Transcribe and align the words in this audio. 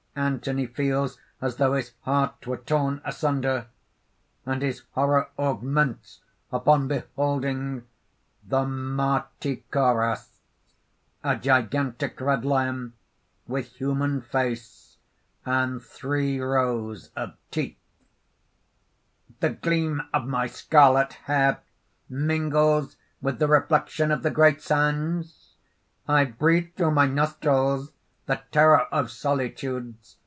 Anthony 0.13 0.65
feels 0.65 1.17
as 1.39 1.55
though 1.55 1.71
his 1.73 1.93
heart 2.01 2.45
were 2.45 2.57
torn 2.57 3.01
asunder._ 3.05 3.67
And 4.45 4.61
his 4.61 4.81
horror 4.91 5.29
augments 5.39 6.19
upon 6.51 6.89
beholding) 6.89 7.87
THE 8.45 8.65
MARTICHORAS 8.65 10.27
(A 11.23 11.37
gigantic 11.37 12.19
red 12.19 12.43
lion, 12.43 12.91
with 13.47 13.67
human 13.77 14.19
face, 14.21 14.97
and 15.45 15.81
three 15.81 16.41
rows 16.41 17.07
of 17.15 17.35
teeth): 17.49 17.77
"The 19.39 19.51
gleam 19.51 20.01
of 20.13 20.27
my 20.27 20.45
scarlet 20.47 21.13
hair 21.13 21.61
mingles 22.09 22.97
with 23.21 23.39
the 23.39 23.47
reflection 23.47 24.11
of 24.11 24.23
the 24.23 24.29
great 24.31 24.61
sands. 24.61 25.53
I 26.05 26.25
breathe 26.25 26.73
through 26.75 26.91
my 26.91 27.07
nostrils 27.07 27.93
the 28.27 28.39
terror 28.51 28.81
of 28.93 29.11
solitudes. 29.11 30.15